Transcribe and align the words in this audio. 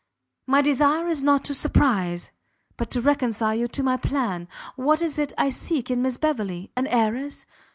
My 0.47 0.63
desire 0.63 1.07
is 1.09 1.21
not 1.21 1.45
to 1.45 1.53
surprize, 1.53 2.31
but 2.75 2.89
to 2.89 3.01
reconcile 3.01 3.53
you 3.53 3.67
to 3.67 3.83
my 3.83 3.97
plan. 3.97 4.47
What 4.75 5.03
is 5.03 5.19
it 5.19 5.31
I 5.37 5.49
seek 5.49 5.91
in 5.91 6.01
Miss 6.01 6.17
Beverley? 6.17 6.71
An 6.75 6.87
Heiress? 6.87 7.45